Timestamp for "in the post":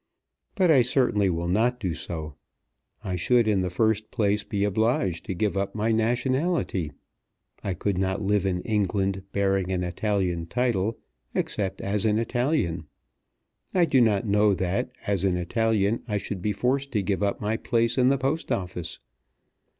17.95-18.51